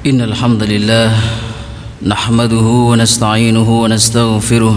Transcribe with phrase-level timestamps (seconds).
[0.00, 1.12] إن الحمد لله
[2.08, 4.76] نحمده ونستعينه ونستغفره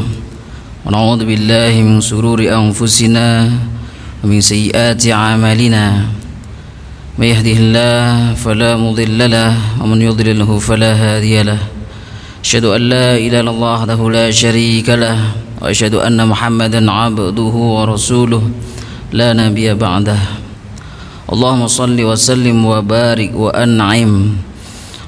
[0.86, 3.28] ونعوذ بالله من شرور أنفسنا
[4.20, 5.86] ومن سيئات أعمالنا.
[7.16, 11.60] من يهده الله فلا مضل له ومن يضلله فلا هادي له.
[12.44, 15.20] أشهد أن لا إله إلا الله وحده لا شريك له
[15.64, 18.44] وأشهد أن محمدا عبده ورسوله
[19.16, 20.20] لا نبي بعده.
[21.32, 24.12] اللهم صل وسلم وبارك وأنعم.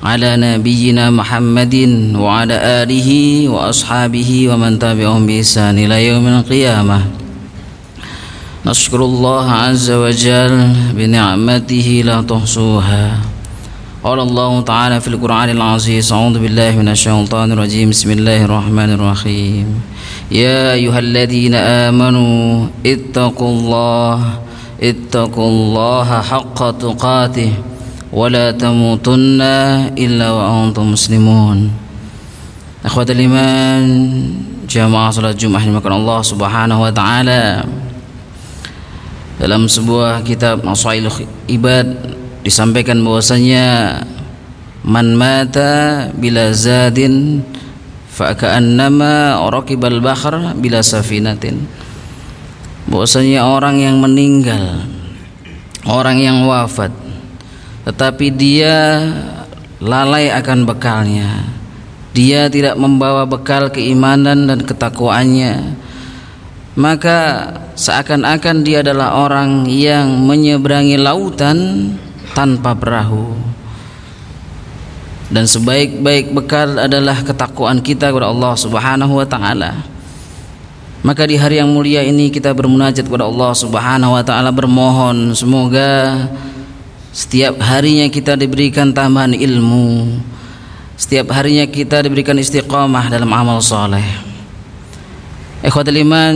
[0.05, 1.75] على نبينا محمد
[2.13, 2.55] وعلى
[2.86, 3.09] آله
[3.50, 7.00] وأصحابه ومن تبعهم بإحسان إلى يوم القيامة.
[8.65, 10.54] نشكر الله عز وجل
[10.93, 13.18] بنعمته لا تحصوها.
[14.04, 17.89] قال الله تعالى في القرآن العظيم أعوذ بالله من الشيطان الرجيم.
[17.89, 19.65] بسم الله الرحمن الرحيم.
[20.32, 21.55] يا أيها الذين
[21.89, 24.18] آمنوا اتقوا الله
[24.83, 27.51] اتقوا الله حق تقاته.
[28.14, 29.40] ولا تموتن
[29.94, 31.58] إلا وأنتم مسلمون
[32.84, 33.84] أخوة الإيمان
[34.66, 37.66] جماعة صلاة Jumat dimakan Allah Subhanahu wa taala
[39.41, 41.06] dalam sebuah kitab Nasail
[41.48, 41.86] Ibad
[42.44, 43.98] disampaikan bahwasanya
[44.84, 47.44] man mata bila zadin
[48.10, 51.62] fa ka'annama raqibal bahr bila safinatin
[52.91, 54.83] bahwasanya orang yang meninggal
[55.86, 56.92] orang yang wafat
[57.86, 59.05] tetapi dia
[59.78, 61.45] lalai akan bekalnya.
[62.16, 65.77] Dia tidak membawa bekal keimanan dan ketakwaannya.
[66.75, 67.19] Maka
[67.77, 71.58] seakan-akan dia adalah orang yang menyeberangi lautan
[72.33, 73.38] tanpa perahu.
[75.30, 79.72] Dan sebaik-baik bekal adalah ketakwaan kita kepada Allah Subhanahu wa taala.
[81.05, 86.25] Maka di hari yang mulia ini kita bermunajat kepada Allah Subhanahu wa taala bermohon semoga
[87.16, 90.19] setiap harinya kita diberikan tambahan ilmu.
[90.99, 94.03] Setiap harinya kita diberikan istiqamah dalam amal soleh.
[95.63, 96.36] Ikhwatul iman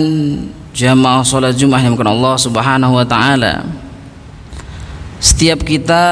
[0.72, 3.68] jamaah salat Jumat yang Allah Subhanahu wa taala.
[5.20, 6.04] Setiap kita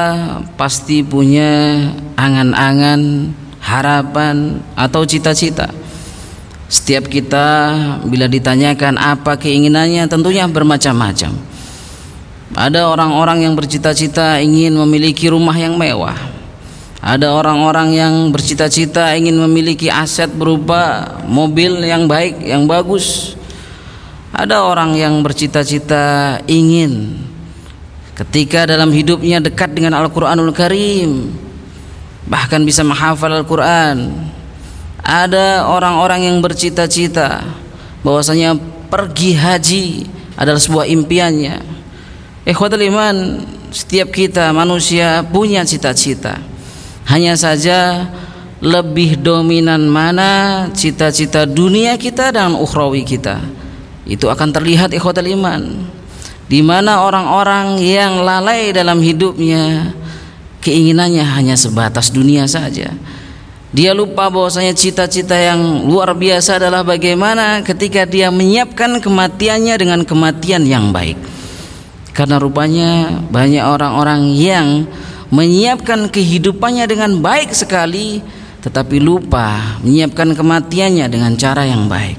[0.60, 1.88] pasti punya
[2.20, 3.32] angan-angan
[3.64, 5.72] harapan atau cita-cita.
[6.68, 7.72] Setiap kita
[8.04, 11.57] bila ditanyakan apa keinginannya tentunya bermacam-macam
[12.56, 16.16] ada orang-orang yang bercita-cita ingin memiliki rumah yang mewah.
[17.04, 23.36] Ada orang-orang yang bercita-cita ingin memiliki aset berupa mobil yang baik, yang bagus.
[24.32, 27.20] Ada orang yang bercita-cita ingin
[28.16, 31.32] ketika dalam hidupnya dekat dengan Al-Quranul Karim
[32.28, 34.28] bahkan bisa menghafal Al-Quran.
[35.00, 37.40] Ada orang-orang yang bercita-cita
[38.04, 38.56] bahwasanya
[38.92, 39.86] pergi haji
[40.36, 41.77] adalah sebuah impiannya
[42.48, 46.40] ikhwatul iman setiap kita manusia punya cita-cita.
[47.04, 48.08] Hanya saja
[48.64, 53.38] lebih dominan mana cita-cita dunia kita dan ukhrawi kita.
[54.08, 55.84] Itu akan terlihat ikhwatul iman.
[56.48, 59.92] Di mana orang-orang yang lalai dalam hidupnya
[60.64, 62.88] keinginannya hanya sebatas dunia saja.
[63.68, 70.64] Dia lupa bahwasanya cita-cita yang luar biasa adalah bagaimana ketika dia menyiapkan kematiannya dengan kematian
[70.64, 71.20] yang baik.
[72.18, 74.90] Karena rupanya banyak orang-orang yang
[75.30, 78.18] menyiapkan kehidupannya dengan baik sekali
[78.58, 82.18] tetapi lupa menyiapkan kematiannya dengan cara yang baik.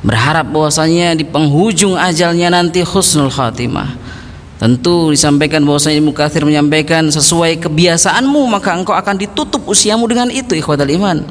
[0.00, 4.08] Berharap bahwasanya di penghujung ajalnya nanti husnul khatimah
[4.58, 10.58] Tentu disampaikan bahwasanya Ibnu Katsir menyampaikan sesuai kebiasaanmu maka engkau akan ditutup usiamu dengan itu
[10.58, 11.22] ikhwatal iman.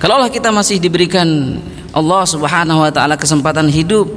[0.00, 1.60] Kalau Allah kita masih diberikan
[1.92, 4.08] Allah Subhanahu wa taala kesempatan hidup,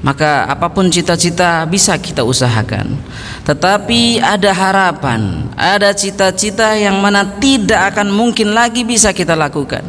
[0.00, 2.96] maka apa pun cita-cita bisa kita usahakan.
[3.44, 9.84] Tetapi ada harapan, ada cita-cita yang mana tidak akan mungkin lagi bisa kita lakukan.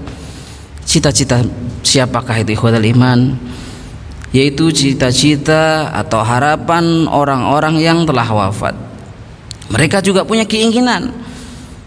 [0.84, 1.40] Cita-cita
[1.82, 3.40] siapakah itu ikhwatal iman?
[4.32, 8.76] yaitu cita-cita atau harapan orang-orang yang telah wafat.
[9.72, 11.12] Mereka juga punya keinginan.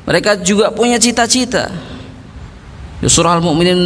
[0.05, 1.73] Mereka juga punya cita-cita.
[3.01, 3.81] Di surah Al-Mu'minin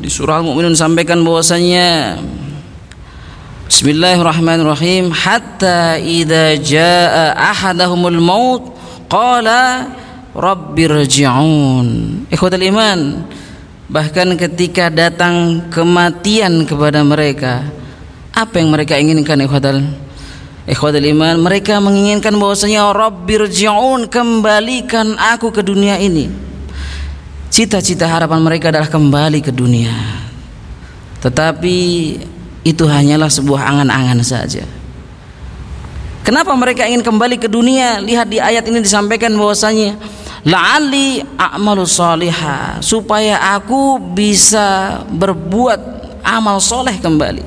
[0.00, 2.16] di surah Al-Mu'minun sampaikan bahwasanya
[3.72, 5.16] Bismillahirrahmanirrahim.
[5.16, 8.68] Hatta idza jaa ahadahumul maut
[9.08, 9.88] qala
[10.36, 11.88] rabbirji'un.
[12.28, 13.24] Ikhwatul iman
[13.88, 17.64] bahkan ketika datang kematian kepada mereka
[18.36, 19.80] apa yang mereka inginkan ikhwatal
[20.68, 26.28] ikhwatal iman mereka menginginkan bahwasanya rabbirji'un kembalikan aku ke dunia ini.
[27.48, 29.96] Cita-cita harapan mereka adalah kembali ke dunia.
[31.24, 31.80] Tetapi
[32.62, 34.64] itu hanyalah sebuah angan-angan saja.
[36.22, 37.98] Kenapa mereka ingin kembali ke dunia?
[37.98, 39.98] Lihat di ayat ini disampaikan bahwasanya
[40.46, 45.80] la'ali a'malu salihah supaya aku bisa berbuat
[46.22, 47.42] amal soleh kembali.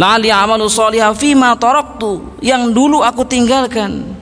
[0.00, 4.16] La'ali a'malu salihah fima taraktu yang dulu aku tinggalkan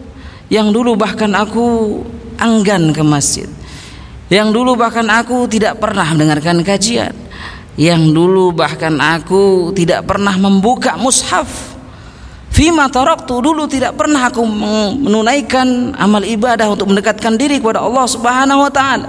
[0.53, 2.03] yang dulu bahkan aku
[2.37, 3.49] enggan ke masjid
[4.29, 7.17] yang dulu bahkan aku tidak pernah mendengarkan kajian
[7.77, 11.73] yang dulu bahkan aku tidak pernah membuka mushaf
[12.53, 14.45] Fima taraktu dulu tidak pernah aku
[15.09, 19.09] menunaikan amal ibadah untuk mendekatkan diri kepada Allah Subhanahu wa taala.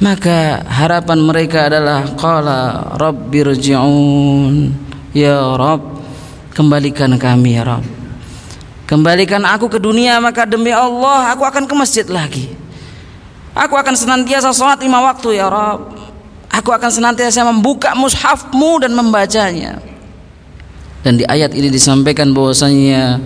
[0.00, 4.72] Maka harapan mereka adalah qala rabbirji'un
[5.12, 6.00] ya Rabb
[6.56, 7.84] kembalikan kami ya Rabb.
[8.88, 12.48] Kembalikan aku ke dunia maka demi Allah aku akan ke masjid lagi.
[13.52, 15.99] Aku akan senantiasa salat lima waktu ya Rabb.
[16.50, 19.78] Aku akan senantiasa membuka mushafmu dan membacanya.
[21.00, 23.22] Dan di ayat ini disampaikan bahwasanya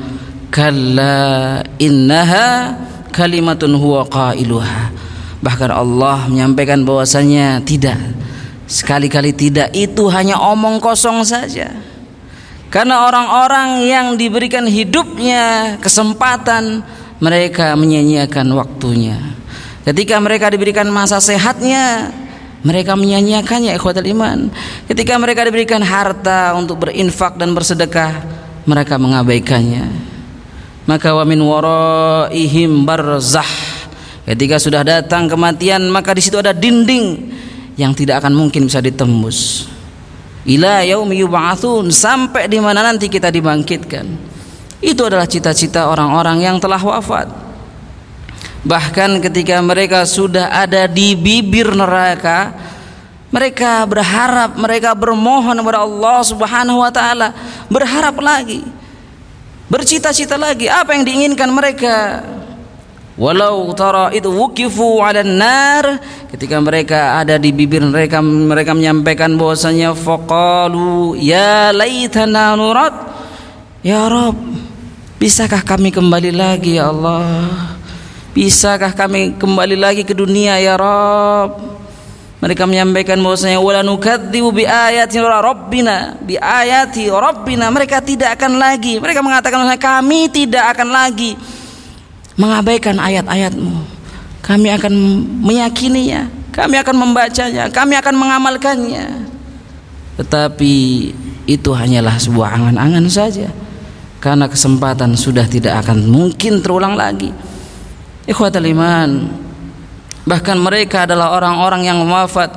[0.52, 2.76] kalla innaha
[3.10, 4.92] kalimatun huwa qailuha.
[5.40, 7.98] Bahkan Allah menyampaikan bahwasanya tidak.
[8.64, 11.68] Sekali-kali tidak itu hanya omong kosong saja.
[12.72, 16.82] Karena orang-orang yang diberikan hidupnya kesempatan
[17.22, 19.20] mereka menyia-nyiakan waktunya.
[19.84, 22.08] Ketika mereka diberikan masa sehatnya
[22.64, 24.48] mereka menyanyiakannya ikhwatul iman.
[24.88, 28.24] Ketika mereka diberikan harta untuk berinfak dan bersedekah
[28.64, 29.84] mereka mengabaikannya.
[30.88, 33.48] Maka wa min waraihim barzah.
[34.24, 37.36] Ketika sudah datang kematian maka di situ ada dinding
[37.76, 39.68] yang tidak akan mungkin bisa ditembus.
[40.48, 44.32] Ila yaumi yub'atsun sampai di mana nanti kita dibangkitkan.
[44.80, 47.43] Itu adalah cita-cita orang-orang yang telah wafat
[48.64, 52.56] Bahkan ketika mereka sudah ada di bibir neraka,
[53.28, 57.36] mereka berharap, mereka bermohon kepada Allah Subhanahu wa taala,
[57.68, 58.64] berharap lagi.
[59.68, 62.24] Bercita-cita lagi apa yang diinginkan mereka.
[63.14, 66.02] Walau tara itu wukifu 'alan nar
[66.34, 72.90] ketika mereka ada di bibir mereka mereka menyampaikan bahwasanya faqalu ya laitana nurat
[73.86, 74.34] ya Rob
[75.22, 77.46] bisakah kami kembali lagi ya Allah
[78.34, 81.54] Bisakah kami kembali lagi ke dunia ya Rabb?
[82.42, 87.70] Mereka menyampaikan bahwasanya wala nukadzibu bi ayati rabbina bi ayati rabbina.
[87.70, 88.98] Mereka tidak akan lagi.
[88.98, 91.38] Mereka mengatakan kami tidak akan lagi
[92.34, 93.86] mengabaikan ayat-ayatmu.
[94.42, 94.92] Kami akan
[95.38, 99.30] meyakininya, kami akan membacanya, kami akan mengamalkannya.
[100.18, 100.74] Tetapi
[101.46, 103.46] itu hanyalah sebuah angan-angan saja.
[104.18, 107.53] Karena kesempatan sudah tidak akan mungkin terulang lagi
[108.24, 109.28] Ikhwatal iman
[110.24, 112.52] Bahkan mereka adalah orang-orang yang wafat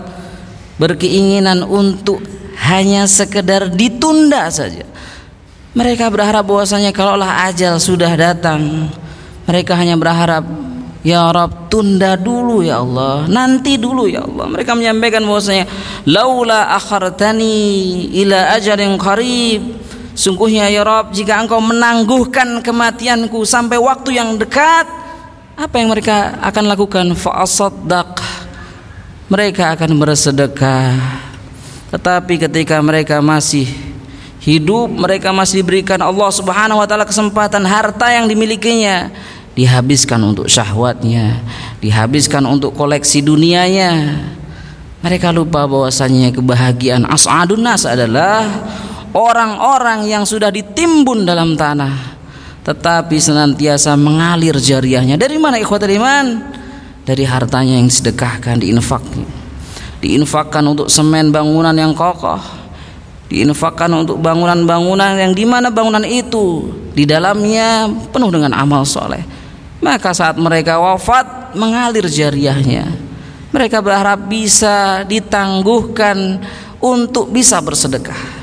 [0.80, 2.22] Berkeinginan untuk
[2.58, 4.86] hanya sekedar ditunda saja.
[5.78, 8.90] Mereka berharap bahwasanya kalaulah ajal sudah datang
[9.46, 10.42] Mereka hanya berharap
[11.06, 14.48] Ya Rab tunda dulu ya Allah Nanti dulu ya Allah.
[14.50, 15.70] Mereka menyampaikan bahwasanya
[16.08, 19.62] Laula akhartani ila ajalin qarib.
[20.18, 25.07] Sungguhnya ya Rab Jika engkau menangguhkan kematianku Sampai waktu yang dekat
[25.58, 27.06] apa yang mereka akan lakukan?
[27.18, 28.22] Fa'asaddaq.
[29.28, 30.94] Mereka akan bersedekah.
[31.90, 33.66] Tetapi ketika mereka masih
[34.38, 39.12] hidup mereka masih diberikan Allah Subhanahu wa taala kesempatan harta yang dimilikinya
[39.58, 41.44] dihabiskan untuk syahwatnya
[41.82, 44.24] dihabiskan untuk koleksi dunianya.
[44.98, 48.46] Mereka lupa bahwasanya kebahagiaan as'adun nas adalah
[49.14, 52.17] orang-orang yang sudah ditimbun dalam tanah
[52.68, 55.16] tetapi senantiasa mengalir jariahnya.
[55.16, 56.44] Dari mana ikhwatul iman?
[57.08, 59.00] Dari hartanya yang sedekahkan diinfak
[60.04, 62.38] diinfakkan untuk semen bangunan yang kokoh.
[63.32, 69.24] Diinfakkan untuk bangunan-bangunan yang di mana bangunan itu di dalamnya penuh dengan amal soleh.
[69.84, 72.88] Maka saat mereka wafat mengalir jariahnya.
[73.52, 76.40] Mereka berharap bisa ditangguhkan
[76.80, 78.37] untuk bisa bersedekah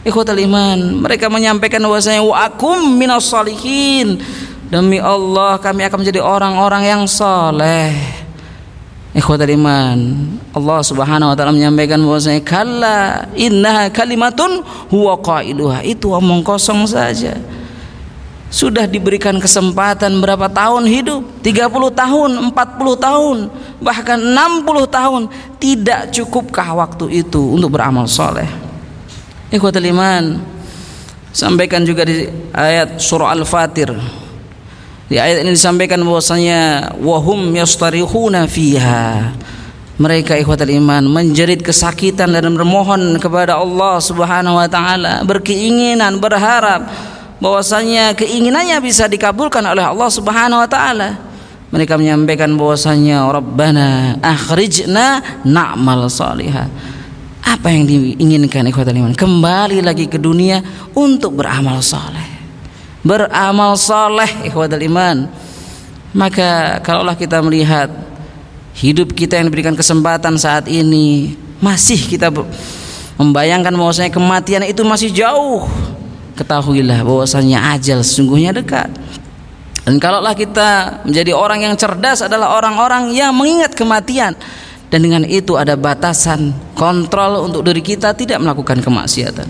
[0.00, 4.16] Ikhwatul iman, mereka menyampaikan bahwasanya wa akum minas salihin.
[4.72, 7.92] Demi Allah kami akan menjadi orang-orang yang saleh.
[9.12, 9.98] Ikhwatul iman,
[10.56, 15.84] Allah Subhanahu wa taala menyampaikan bahwasanya kalla innaha kalimatun huwa qailuha.
[15.84, 17.36] Itu omong kosong saja.
[18.50, 21.22] Sudah diberikan kesempatan berapa tahun hidup?
[21.44, 23.36] 30 tahun, 40 tahun,
[23.84, 25.22] bahkan 60 tahun.
[25.60, 28.59] Tidak cukupkah waktu itu untuk beramal soleh?
[29.50, 30.38] Ikhwatul iman
[31.30, 33.94] Sampaikan juga di ayat surah Al-Fatir.
[35.06, 39.30] Di ayat ini disampaikan bahwasanya Wahum yastarihuna fiha.
[39.94, 46.90] Mereka ikhwatul iman Menjerit kesakitan dan bermohon kepada Allah subhanahu wa ta'ala Berkeinginan, berharap
[47.40, 51.16] bahwasanya keinginannya bisa dikabulkan oleh Allah Subhanahu wa taala.
[51.72, 56.68] mereka menyampaikan bahwasanya Rabbana akhrijna na'mal salihah
[57.44, 59.12] apa yang diinginkan ikhwatul iman?
[59.16, 60.60] Kembali lagi ke dunia
[60.92, 62.28] untuk beramal saleh.
[63.00, 65.28] Beramal saleh ikhwatul iman.
[66.12, 67.88] Maka kalaulah kita melihat
[68.76, 72.32] hidup kita yang diberikan kesempatan saat ini masih kita
[73.20, 75.68] membayangkan bahwasanya kematian itu masih jauh.
[76.34, 78.88] Ketahuilah bahwasanya ajal sesungguhnya dekat.
[79.84, 84.36] Dan kalaulah kita menjadi orang yang cerdas adalah orang-orang yang mengingat kematian
[84.90, 89.46] dan dengan itu ada batasan kontrol untuk diri kita tidak melakukan kemaksiatan.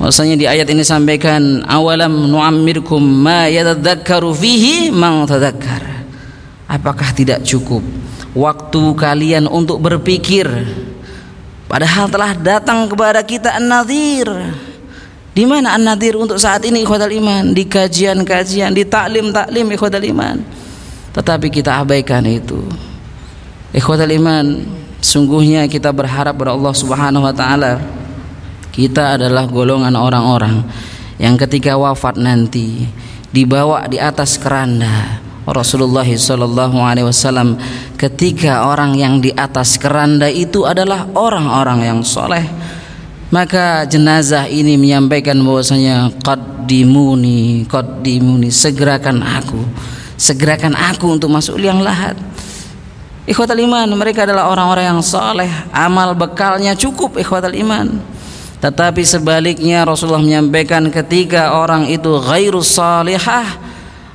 [0.00, 5.84] Maksudnya di ayat ini sampaikan awalam nu'ammirkum ma yatadzakkaru fihi man tadzakkar.
[6.68, 7.84] Apakah tidak cukup
[8.36, 10.48] waktu kalian untuk berpikir
[11.68, 14.28] padahal telah datang kepada kita an-nadhir.
[15.36, 17.52] Di mana an-nadhir untuk saat ini ikhwatal iman?
[17.52, 20.40] Di kajian-kajian, di taklim-taklim ikhwatal iman.
[21.12, 22.64] Tetapi kita abaikan itu.
[23.74, 24.62] Ikhwatal iman,
[25.02, 27.82] sungguhnya kita berharap pada Allah Subhanahu wa taala
[28.70, 30.60] kita adalah golongan orang-orang
[31.16, 32.84] yang ketika wafat nanti
[33.32, 35.24] dibawa di atas keranda.
[35.46, 37.54] Rasulullah sallallahu alaihi wasallam
[37.94, 42.42] ketika orang yang di atas keranda itu adalah orang-orang yang soleh
[43.30, 49.62] maka jenazah ini menyampaikan bahwasanya qaddimuni qaddimuni segerakan aku
[50.18, 52.18] segerakan aku untuk masuk liang lahat
[53.26, 57.98] ikhwatal iman mereka adalah orang-orang yang soleh amal bekalnya cukup ikhwatal iman.
[58.56, 63.66] Tetapi sebaliknya Rasulullah menyampaikan ketika orang itu ghairus salihah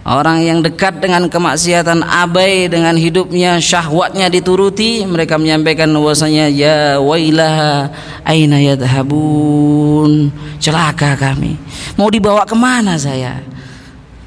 [0.01, 7.85] Orang yang dekat dengan kemaksiatan abai dengan hidupnya syahwatnya dituruti mereka menyampaikan bahwasanya ya wailah
[8.25, 11.53] aina yadhabun celaka kami.
[12.01, 13.45] Mau dibawa ke mana saya?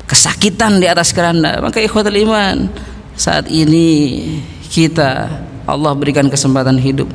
[0.07, 1.59] Kesakitan di atas keranda.
[1.59, 2.71] Maka ikhwatul iman
[3.19, 4.31] saat ini
[4.75, 5.31] kita
[5.71, 7.07] Allah berikan kesempatan hidup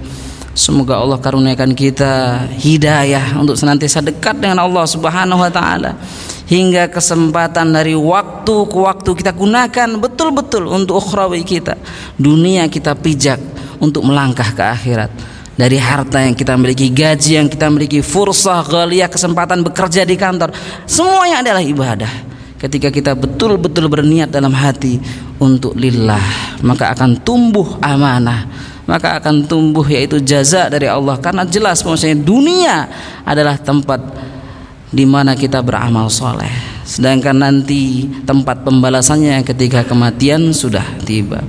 [0.59, 5.95] Semoga Allah karuniakan kita hidayah untuk senantiasa dekat dengan Allah Subhanahu wa taala
[6.51, 11.79] hingga kesempatan dari waktu ke waktu kita gunakan betul-betul untuk ukhrawi kita.
[12.19, 13.39] Dunia kita pijak
[13.79, 15.11] untuk melangkah ke akhirat.
[15.55, 20.51] Dari harta yang kita miliki, gaji yang kita miliki, fursah, ghaliyah, kesempatan bekerja di kantor,
[20.87, 22.11] semuanya adalah ibadah.
[22.59, 24.99] Ketika kita betul-betul berniat dalam hati
[25.39, 26.21] untuk lillah,
[26.61, 28.45] maka akan tumbuh amanah
[28.89, 31.21] maka akan tumbuh yaitu jaza dari Allah.
[31.21, 32.89] Karena jelas maksudnya dunia
[33.21, 34.01] adalah tempat
[34.89, 36.49] di mana kita beramal soleh.
[36.81, 41.45] Sedangkan nanti tempat pembalasannya ketika kematian sudah tiba.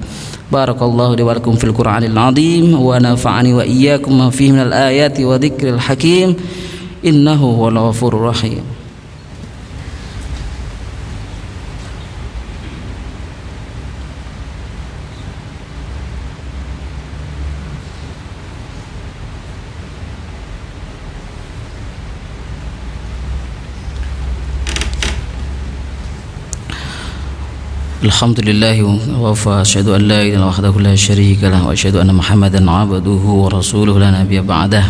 [0.53, 5.25] Barakallahu li wa lakum fil Qur'anil azim wa nafa'ani wa iyyakum ma fihi minal ayati
[5.25, 6.37] wa dzikril hakim.
[7.01, 8.80] Innahu huwal ghafurur rahim
[28.05, 28.77] الحمد لله
[29.21, 33.99] وفى أشهد أن لا إله إلا وحده لا شريك له وأشهد أن محمدا عبده ورسوله
[33.99, 34.85] لا نبي بعده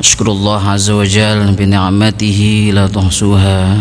[0.00, 2.40] أشكر الله عز وجل بنعمته
[2.74, 3.76] لا تحصوها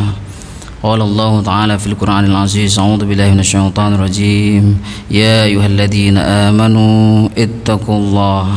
[0.84, 4.66] قال الله تعالى في القرآن العزيز أعوذ بالله من الشيطان الرجيم
[5.12, 8.48] يا أيها الذين آمنوا اتقوا الله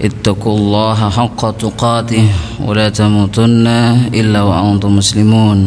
[0.00, 2.26] اتقوا الله حق تقاته
[2.64, 3.66] ولا تموتن
[4.14, 5.58] إلا وأنتم مسلمون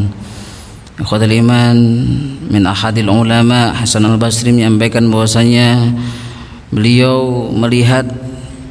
[0.96, 1.76] Ikhwatul iman
[2.48, 5.92] min ahadil ulama Hasan al-Basri menyampaikan bahwasanya
[6.72, 8.08] beliau melihat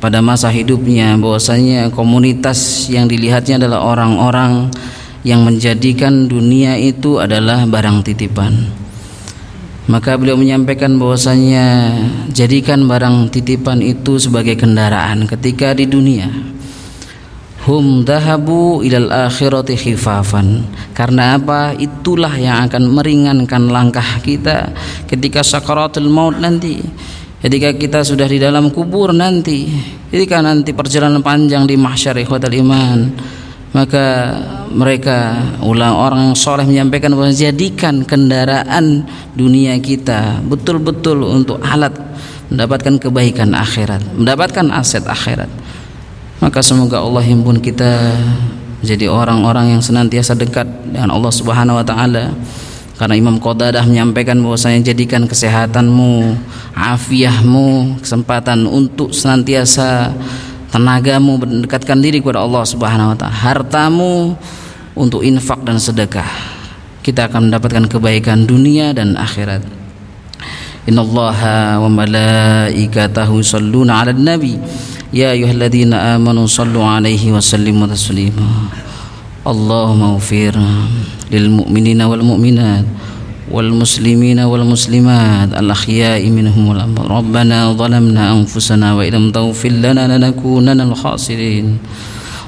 [0.01, 4.73] pada masa hidupnya bahwasanya komunitas yang dilihatnya adalah orang-orang
[5.21, 8.73] yang menjadikan dunia itu adalah barang titipan.
[9.85, 11.93] Maka beliau menyampaikan bahwasanya
[12.33, 16.54] jadikan barang titipan itu sebagai kendaraan ketika di dunia
[17.65, 20.65] hum dahabu ilal akhirati khifafan.
[20.93, 21.73] Karena apa?
[21.75, 24.73] Itulah yang akan meringankan langkah kita
[25.09, 26.81] ketika sakaratul maut nanti.
[27.45, 29.69] Ketika kita sudah di dalam kubur nanti.
[30.09, 32.99] Ketika nanti perjalanan panjang di mahsyar ikhwatal iman.
[33.75, 34.07] Maka
[34.71, 35.35] mereka
[35.67, 39.03] ulang orang soleh menyampaikan bahwa jadikan kendaraan
[39.35, 41.91] dunia kita betul-betul untuk alat
[42.55, 45.51] mendapatkan kebaikan akhirat mendapatkan aset akhirat
[46.45, 48.13] maka semoga Allah himpun kita
[48.85, 52.37] jadi orang-orang yang senantiasa dekat dengan Allah Subhanahu wa taala
[53.01, 56.37] karena Imam Qadadah menyampaikan bahwasanya jadikan kesehatanmu,
[56.77, 60.13] afiahmu, kesempatan untuk senantiasa
[60.69, 64.37] tenagamu mendekatkan diri kepada Allah Subhanahu wa taala, hartamu
[64.93, 66.29] untuk infak dan sedekah.
[67.01, 69.65] Kita akan mendapatkan kebaikan dunia dan akhirat.
[70.85, 74.61] Innallaha wa malaikatahu shalluna 'alan nabi.
[75.15, 78.51] يا أيها الذين آمنوا صلوا عليه وسلموا تسليما.
[79.47, 80.55] اللهم اغفر
[81.31, 82.87] للمؤمنين والمؤمنات
[83.55, 87.07] والمسلمين والمسلمات الأحياء منهم والأموات.
[87.07, 91.79] ربنا ظلمنا أنفسنا وإن لم تغفر لنا لنكونن الخاسرين.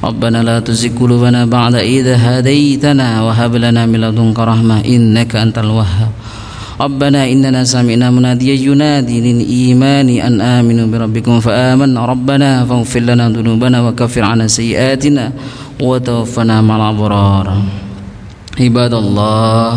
[0.04, 6.10] ربنا لا تزغ قلوبنا بعد إذ هديتنا وهب لنا من لدنك رحمة إنك أنت الوهاب.
[6.76, 12.00] ربنا إننا سمعنا مناديا ينادي للإيمان أن آمنوا بربكم فآمنا.
[12.06, 15.32] ربنا فاغفر لنا ذنوبنا وكفر عنا سيئاتنا
[15.80, 17.46] وتوفنا مع الأبرار.
[18.60, 19.74] عباد الله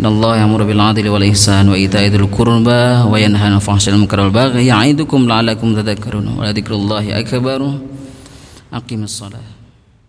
[0.00, 5.68] إن الله يأمر بالعدل والإحسان وإيتاء ذي القربى وينهى عن الفحشاء والمنكر والبغي يعظكم لعلكم
[5.80, 6.26] تذكرون.
[6.38, 7.60] ولذكر الله أكبر.
[8.72, 9.55] أقم الصلاة.